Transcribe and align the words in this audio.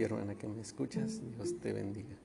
y 0.00 0.02
hermana 0.02 0.34
que 0.34 0.48
me 0.48 0.62
escuchas, 0.62 1.20
Dios 1.36 1.60
te 1.60 1.74
bendiga. 1.74 2.16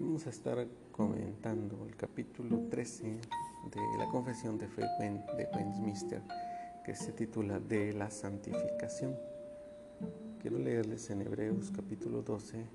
Vamos 0.00 0.26
a 0.26 0.30
estar 0.30 0.66
comentando 0.90 1.86
el 1.86 1.94
capítulo 1.94 2.66
13 2.68 3.04
de 3.04 3.80
la 3.96 4.08
Confesión 4.10 4.58
de 4.58 4.66
Fe 4.66 4.82
de 4.82 5.48
Westminster, 5.54 6.20
que 6.84 6.96
se 6.96 7.12
titula 7.12 7.60
De 7.60 7.92
la 7.92 8.10
Santificación. 8.10 9.14
Quiero 10.40 10.58
leerles 10.58 11.08
en 11.10 11.22
Hebreos 11.22 11.70
capítulo 11.70 12.22
12, 12.22 12.66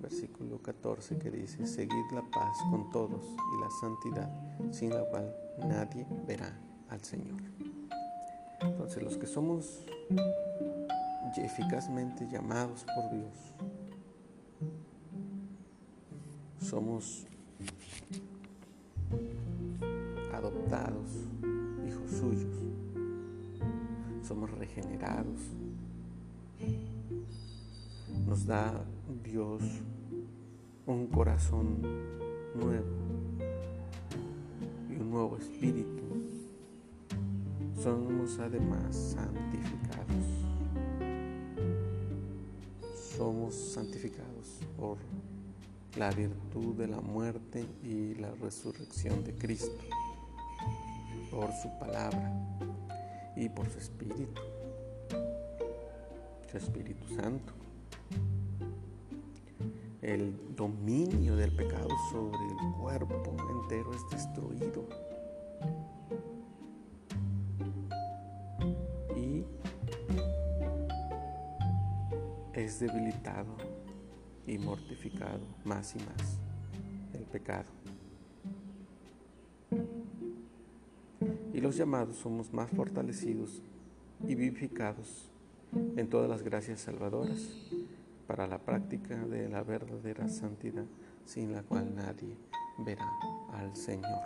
versículo 0.00 0.62
14, 0.62 1.18
que 1.18 1.32
dice, 1.32 1.66
Seguid 1.66 2.12
la 2.14 2.22
paz 2.22 2.58
con 2.70 2.88
todos 2.90 3.26
y 3.26 3.60
la 3.60 3.70
santidad, 3.80 4.72
sin 4.72 4.90
la 4.90 5.04
cual 5.06 5.34
nadie 5.58 6.06
verá 6.24 6.56
al 6.88 7.02
Señor. 7.02 7.40
Entonces 8.60 9.02
los 9.02 9.18
que 9.18 9.26
somos 9.26 9.84
eficazmente 11.36 12.26
llamados 12.28 12.84
por 12.84 13.10
Dios. 13.10 13.54
Somos 16.60 17.26
adoptados, 20.32 21.10
hijos 21.86 22.10
suyos. 22.10 22.56
Somos 24.22 24.50
regenerados. 24.50 25.40
Nos 28.26 28.46
da 28.46 28.72
Dios 29.22 29.62
un 30.86 31.06
corazón 31.06 31.80
nuevo 32.54 32.96
y 34.90 34.96
un 35.00 35.10
nuevo 35.10 35.36
espíritu. 35.36 36.02
Somos 37.80 38.38
además 38.40 38.96
santificados 38.96 40.25
somos 43.16 43.54
santificados 43.54 44.60
por 44.76 44.98
la 45.96 46.10
virtud 46.10 46.74
de 46.74 46.86
la 46.86 47.00
muerte 47.00 47.64
y 47.82 48.14
la 48.16 48.30
resurrección 48.34 49.24
de 49.24 49.34
Cristo, 49.34 49.80
por 51.30 51.50
su 51.52 51.70
palabra 51.78 52.30
y 53.34 53.48
por 53.48 53.68
su 53.70 53.78
Espíritu, 53.78 54.42
su 56.50 56.56
Espíritu 56.58 57.08
Santo. 57.14 57.54
El 60.02 60.54
dominio 60.54 61.36
del 61.36 61.56
pecado 61.56 61.88
sobre 62.12 62.36
el 62.36 62.74
cuerpo 62.78 63.34
entero 63.62 63.92
es 63.94 64.02
destruido 64.10 65.05
es 72.56 72.80
debilitado 72.80 73.54
y 74.46 74.56
mortificado 74.56 75.40
más 75.64 75.94
y 75.94 75.98
más 75.98 76.38
el 77.12 77.24
pecado. 77.24 77.68
Y 81.52 81.60
los 81.60 81.76
llamados 81.76 82.16
somos 82.16 82.52
más 82.52 82.70
fortalecidos 82.70 83.62
y 84.26 84.34
vivificados 84.34 85.30
en 85.96 86.08
todas 86.08 86.30
las 86.30 86.42
gracias 86.42 86.80
salvadoras 86.80 87.46
para 88.26 88.46
la 88.46 88.58
práctica 88.58 89.16
de 89.26 89.48
la 89.48 89.62
verdadera 89.62 90.28
santidad 90.28 90.86
sin 91.26 91.52
la 91.52 91.62
cual 91.62 91.94
nadie 91.94 92.36
verá 92.78 93.10
al 93.52 93.76
Señor. 93.76 94.24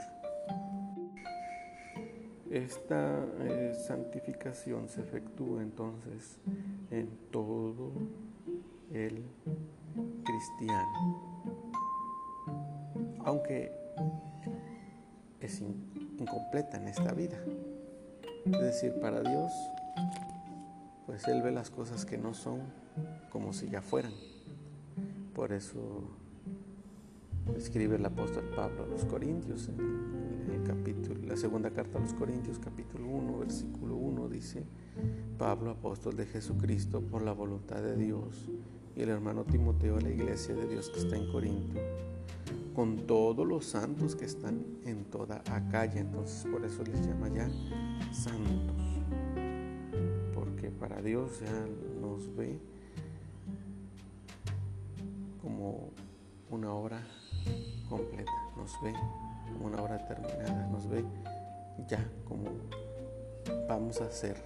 Esta 2.50 3.24
eh, 3.38 3.72
santificación 3.86 4.88
se 4.88 5.02
efectúa 5.02 5.62
entonces 5.62 6.38
en 6.90 7.08
todo 7.30 7.92
el 8.92 9.22
cristiano, 10.24 11.22
aunque 13.20 13.70
es 15.40 15.60
incompleta 15.60 16.78
en 16.78 16.88
esta 16.88 17.12
vida. 17.12 17.38
Es 18.46 18.60
decir, 18.60 18.98
para 19.00 19.20
Dios, 19.20 19.52
pues 21.06 21.28
Él 21.28 21.42
ve 21.42 21.52
las 21.52 21.70
cosas 21.70 22.04
que 22.04 22.18
no 22.18 22.34
son 22.34 22.62
como 23.30 23.52
si 23.52 23.68
ya 23.68 23.80
fueran. 23.80 24.12
Por 25.34 25.52
eso 25.52 26.19
escribe 27.56 27.96
el 27.96 28.04
apóstol 28.06 28.44
Pablo 28.54 28.84
a 28.84 28.86
los 28.86 29.04
Corintios 29.04 29.68
en 29.68 30.50
el 30.52 30.62
capítulo, 30.62 31.20
la 31.26 31.36
segunda 31.36 31.70
carta 31.70 31.98
a 31.98 32.00
los 32.00 32.14
Corintios, 32.14 32.58
capítulo 32.58 33.06
1, 33.06 33.38
versículo 33.38 33.96
1, 33.96 34.28
dice 34.28 34.64
Pablo, 35.38 35.70
apóstol 35.70 36.16
de 36.16 36.26
Jesucristo, 36.26 37.00
por 37.00 37.22
la 37.22 37.32
voluntad 37.32 37.82
de 37.82 37.96
Dios, 37.96 38.48
y 38.96 39.02
el 39.02 39.08
hermano 39.08 39.44
Timoteo 39.44 39.96
a 39.96 40.00
la 40.00 40.10
iglesia 40.10 40.54
de 40.54 40.66
Dios 40.66 40.90
que 40.90 41.00
está 41.00 41.16
en 41.16 41.30
Corinto, 41.30 41.80
con 42.74 43.06
todos 43.06 43.46
los 43.46 43.66
santos 43.66 44.16
que 44.16 44.24
están 44.24 44.64
en 44.84 45.04
toda 45.04 45.42
Acaya, 45.50 46.00
entonces 46.00 46.46
por 46.50 46.64
eso 46.64 46.82
les 46.84 47.06
llama 47.06 47.28
ya 47.28 47.48
santos, 48.12 48.76
porque 50.34 50.70
para 50.70 51.00
Dios 51.02 51.40
ya 51.40 51.66
nos 52.00 52.34
ve 52.36 52.58
como 55.40 55.90
una 56.50 56.72
obra 56.72 57.00
completa, 57.90 58.32
nos 58.56 58.80
ve 58.80 58.94
como 59.52 59.66
una 59.66 59.82
obra 59.82 59.98
terminada, 60.06 60.66
nos 60.68 60.88
ve 60.88 61.04
ya 61.88 62.08
como 62.24 62.44
vamos 63.68 64.00
a 64.00 64.04
hacer. 64.04 64.36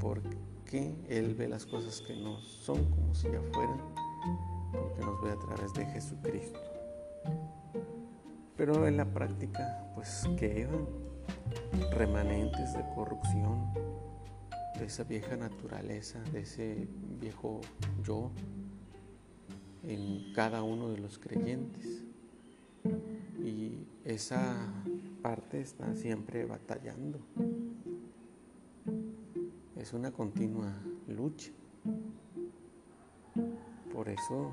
Porque 0.00 0.94
Él 1.08 1.34
ve 1.34 1.48
las 1.48 1.66
cosas 1.66 2.00
que 2.00 2.14
no 2.16 2.40
son 2.40 2.84
como 2.90 3.14
si 3.14 3.28
ya 3.30 3.42
fueran, 3.52 3.80
porque 4.72 5.00
nos 5.00 5.20
ve 5.22 5.32
a 5.32 5.38
través 5.38 5.74
de 5.74 5.86
Jesucristo. 5.86 6.60
Pero 8.56 8.86
en 8.86 8.96
la 8.96 9.04
práctica, 9.04 9.92
pues 9.94 10.24
quedan 10.38 10.86
remanentes 11.92 12.74
de 12.74 12.84
corrupción, 12.94 13.72
de 14.78 14.84
esa 14.84 15.02
vieja 15.02 15.36
naturaleza, 15.36 16.20
de 16.32 16.40
ese 16.40 16.88
viejo 17.20 17.60
yo 18.04 18.30
en 19.84 20.32
cada 20.34 20.62
uno 20.62 20.90
de 20.90 20.98
los 20.98 21.18
creyentes. 21.18 22.04
Y 23.44 23.86
esa 24.04 24.72
parte 25.22 25.60
está 25.60 25.94
siempre 25.94 26.44
batallando. 26.44 27.18
Es 29.76 29.92
una 29.92 30.10
continua 30.10 30.74
lucha. 31.06 31.50
Por 33.92 34.08
eso 34.08 34.52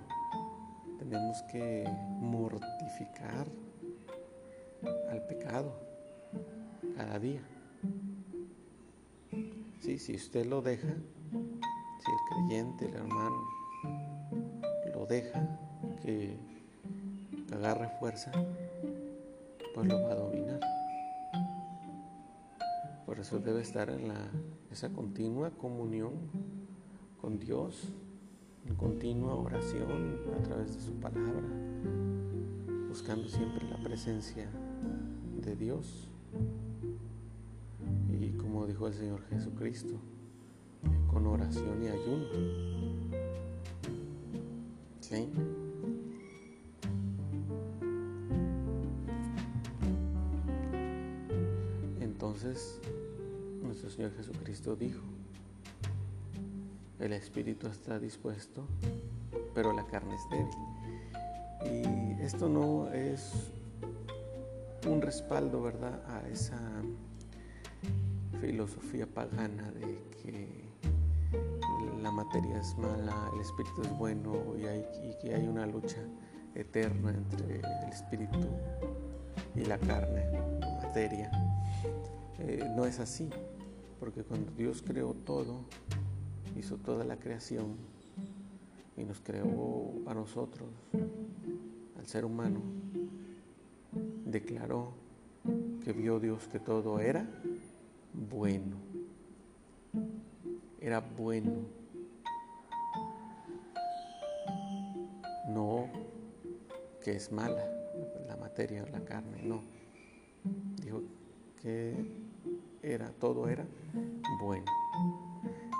tenemos 0.99 1.41
que 1.51 1.85
mortificar 2.21 3.47
al 5.09 5.25
pecado 5.27 5.73
cada 6.95 7.19
día. 7.19 7.41
Sí, 9.79 9.99
si 9.99 10.15
usted 10.15 10.45
lo 10.45 10.61
deja, 10.61 10.87
si 10.87 12.11
el 12.11 12.47
creyente, 12.47 12.87
el 12.87 12.95
hermano, 12.95 13.43
deja 15.05 15.41
que 16.01 16.37
agarre 17.53 17.89
fuerza, 17.99 18.31
pues 19.73 19.87
lo 19.87 20.01
va 20.01 20.11
a 20.11 20.15
dominar. 20.15 20.59
Por 23.05 23.19
eso 23.19 23.39
debe 23.39 23.61
estar 23.61 23.89
en 23.89 24.07
la, 24.07 24.29
esa 24.71 24.89
continua 24.89 25.51
comunión 25.51 26.13
con 27.21 27.39
Dios, 27.39 27.93
en 28.67 28.75
continua 28.75 29.35
oración 29.35 30.19
a 30.39 30.43
través 30.43 30.75
de 30.75 30.81
su 30.81 30.93
palabra, 30.93 31.47
buscando 32.89 33.27
siempre 33.27 33.67
la 33.69 33.77
presencia 33.77 34.49
de 35.41 35.55
Dios. 35.55 36.07
Y 38.09 38.31
como 38.37 38.65
dijo 38.65 38.87
el 38.87 38.93
Señor 38.93 39.21
Jesucristo, 39.29 39.99
con 41.07 41.27
oración 41.27 41.83
y 41.83 41.87
ayuno. 41.87 42.25
Entonces, 51.99 52.79
nuestro 53.61 53.89
Señor 53.89 54.11
Jesucristo 54.15 54.75
dijo, 54.75 55.01
el 56.99 57.13
espíritu 57.13 57.67
está 57.67 57.99
dispuesto, 57.99 58.65
pero 59.53 59.73
la 59.73 59.85
carne 59.85 60.15
es 60.15 60.29
débil. 60.29 62.17
Y 62.17 62.21
esto 62.21 62.49
no 62.49 62.91
es 62.91 63.51
un 64.87 65.01
respaldo, 65.01 65.61
¿verdad?, 65.61 66.01
a 66.07 66.27
esa 66.29 66.59
filosofía 68.41 69.07
pagana 69.07 69.71
de 69.71 69.97
que 70.21 70.64
la 72.01 72.11
materia 72.11 72.59
es 72.59 72.77
mala, 72.77 73.29
el 73.33 73.41
espíritu 73.41 73.81
es 73.81 73.97
bueno 73.97 74.55
y, 74.57 74.65
hay, 74.65 74.85
que 75.21 75.33
hay 75.33 75.47
una 75.47 75.65
lucha 75.65 76.01
eterna 76.53 77.11
entre 77.11 77.59
el 77.59 77.89
espíritu 77.89 78.39
y 79.55 79.65
la 79.65 79.77
carne, 79.77 80.25
la 80.59 80.69
materia. 80.83 81.31
Eh, 82.39 82.69
no 82.75 82.85
es 82.85 82.99
así, 82.99 83.29
porque 83.99 84.23
cuando 84.23 84.51
Dios 84.51 84.83
creó 84.85 85.13
todo, 85.13 85.65
hizo 86.55 86.77
toda 86.77 87.03
la 87.05 87.17
creación, 87.17 87.75
y 88.97 89.03
nos 89.03 89.19
creó 89.19 89.91
a 90.05 90.13
nosotros, 90.13 90.69
al 91.97 92.07
ser 92.07 92.23
humano, 92.25 92.61
declaró 94.25 94.93
que 95.83 95.91
vio 95.91 96.19
Dios 96.19 96.47
que 96.47 96.59
todo 96.59 96.99
era 96.99 97.27
bueno. 98.13 98.94
Era 100.85 100.99
bueno. 100.99 101.51
No 105.47 105.87
que 107.03 107.15
es 107.15 107.31
mala 107.31 107.65
la 108.27 108.35
materia 108.35 108.85
la 108.91 108.99
carne, 108.99 109.41
no. 109.41 109.61
Dijo 110.83 111.01
que 111.59 111.95
era, 112.83 113.09
todo 113.19 113.49
era 113.49 113.65
bueno. 114.39 114.65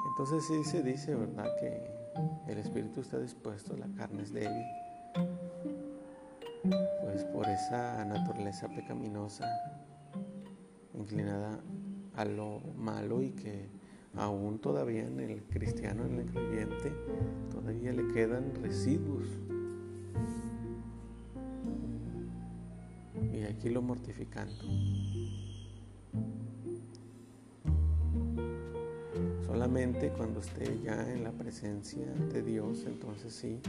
Entonces 0.10 0.44
sí 0.48 0.64
se 0.64 0.82
dice, 0.82 1.14
¿verdad? 1.14 1.56
Que 1.60 1.88
el 2.48 2.58
espíritu 2.58 3.02
está 3.02 3.20
dispuesto, 3.20 3.78
la 3.78 3.88
carne 3.96 4.24
es 4.24 4.34
débil. 4.34 4.66
Pues 7.04 7.24
por 7.26 7.48
esa 7.48 8.04
naturaleza 8.06 8.68
pecaminosa, 8.70 9.48
inclinada 10.96 11.60
a 12.16 12.26
lo 12.26 12.60
malo 12.76 13.22
y 13.22 13.34
que 13.34 13.70
aún 14.18 14.60
todavía 14.60 15.06
en 15.06 15.20
el 15.20 15.44
cristiano, 15.44 16.06
en 16.06 16.20
el 16.20 16.26
creyente, 16.26 16.94
todavía 17.52 17.92
le 17.92 18.08
quedan 18.14 18.54
residuos. 18.62 19.28
Y 23.34 23.44
aquí 23.44 23.70
lo 23.70 23.82
mortificando. 23.82 24.64
Solamente 29.46 30.12
cuando 30.12 30.40
esté 30.40 30.80
ya 30.84 31.12
en 31.12 31.24
la 31.24 31.32
presencia 31.32 32.06
de 32.34 32.42
Dios, 32.42 32.86
entonces 32.86 33.34
sí, 33.34 33.60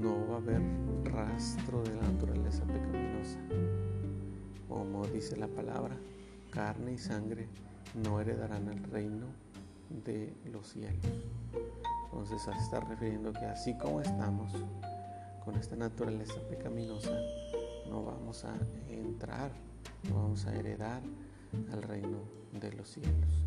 no 0.00 0.26
va 0.28 0.34
a 0.34 0.38
haber 0.38 0.62
rastro 1.04 1.82
de 1.82 1.94
la 1.94 2.02
naturaleza 2.02 2.64
pecaminosa. 2.64 3.38
Como 4.68 5.06
dice 5.06 5.36
la 5.36 5.48
palabra, 5.48 5.96
carne 6.50 6.92
y 6.92 6.98
sangre 6.98 7.48
no 7.94 8.20
heredarán 8.20 8.68
el 8.68 8.82
reino 8.84 9.43
de 10.02 10.36
los 10.44 10.68
cielos. 10.68 11.04
Entonces 12.04 12.42
se 12.42 12.50
está 12.52 12.80
refiriendo 12.80 13.32
que 13.32 13.44
así 13.44 13.76
como 13.76 14.00
estamos 14.00 14.52
con 15.44 15.56
esta 15.56 15.76
naturaleza 15.76 16.34
pecaminosa, 16.48 17.10
no 17.88 18.04
vamos 18.04 18.44
a 18.44 18.54
entrar, 18.88 19.52
no 20.08 20.22
vamos 20.22 20.46
a 20.46 20.54
heredar 20.54 21.02
al 21.72 21.82
reino 21.82 22.18
de 22.52 22.72
los 22.72 22.88
cielos. 22.88 23.46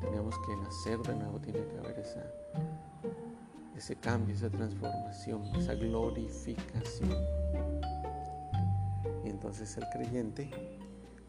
Tenemos 0.00 0.34
que 0.46 0.56
nacer 0.56 0.98
de 1.00 1.14
nuevo, 1.14 1.40
tiene 1.40 1.64
que 1.66 1.78
haber 1.78 1.98
esa, 1.98 2.24
ese 3.76 3.96
cambio, 3.96 4.34
esa 4.34 4.50
transformación, 4.50 5.44
esa 5.56 5.74
glorificación. 5.74 7.16
Y 9.24 9.28
entonces 9.30 9.76
el 9.76 9.88
creyente 9.88 10.50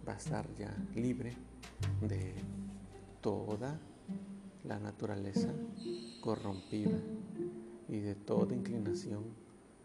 va 0.08 0.14
a 0.14 0.18
estar 0.18 0.46
ya 0.56 0.76
libre 0.94 1.36
de 2.02 2.36
toda 3.26 3.80
la 4.66 4.78
naturaleza 4.78 5.50
corrompida 6.22 7.00
y 7.90 7.98
de 7.98 8.14
toda 8.14 8.54
inclinación 8.54 9.24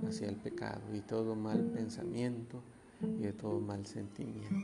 hacia 0.07 0.29
el 0.29 0.37
pecado 0.37 0.95
y 0.95 1.01
todo 1.01 1.35
mal 1.35 1.59
pensamiento 1.69 2.61
y 3.01 3.23
de 3.23 3.33
todo 3.33 3.59
mal 3.59 3.87
sentimiento 3.87 4.55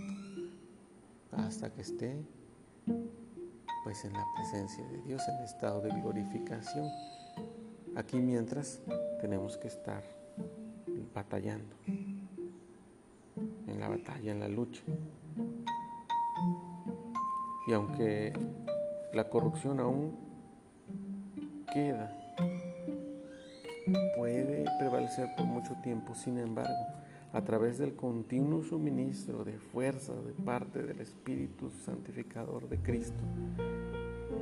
hasta 1.32 1.72
que 1.72 1.80
esté 1.80 2.22
pues 3.82 4.04
en 4.04 4.12
la 4.12 4.26
presencia 4.34 4.86
de 4.88 5.00
Dios 5.04 5.22
en 5.26 5.42
estado 5.42 5.80
de 5.80 5.98
glorificación. 6.02 6.86
Aquí 7.94 8.18
mientras 8.18 8.82
tenemos 9.22 9.56
que 9.56 9.68
estar 9.68 10.04
batallando 11.14 11.74
en 13.66 13.80
la 13.80 13.88
batalla 13.88 14.32
en 14.32 14.40
la 14.40 14.48
lucha. 14.48 14.82
Y 17.66 17.72
aunque 17.72 18.32
la 19.16 19.30
corrupción 19.30 19.80
aún 19.80 20.14
queda, 21.72 22.14
puede 24.14 24.66
prevalecer 24.78 25.34
por 25.34 25.46
mucho 25.46 25.74
tiempo, 25.82 26.14
sin 26.14 26.36
embargo, 26.36 26.86
a 27.32 27.40
través 27.42 27.78
del 27.78 27.96
continuo 27.96 28.62
suministro 28.62 29.42
de 29.42 29.58
fuerza 29.58 30.12
de 30.12 30.32
parte 30.32 30.82
del 30.82 31.00
Espíritu 31.00 31.70
Santificador 31.70 32.68
de 32.68 32.78
Cristo, 32.78 33.24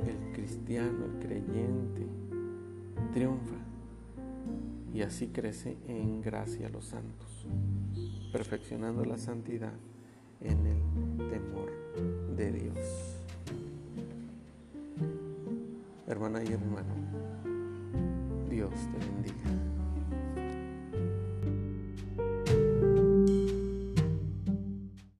el 0.05 0.33
cristiano, 0.33 1.05
el 1.05 1.25
creyente, 1.25 2.05
triunfa 3.13 3.55
y 4.93 5.03
así 5.03 5.27
crece 5.27 5.77
en 5.87 6.21
gracia 6.21 6.67
los 6.67 6.83
santos, 6.83 7.47
perfeccionando 8.33 9.05
la 9.05 9.17
santidad 9.17 9.73
en 10.41 10.65
el 10.65 11.04
Hermana 16.07 16.43
y 16.43 16.53
hermano, 16.53 16.93
Dios 18.47 18.69
te 18.71 18.97
bendiga. 18.99 19.14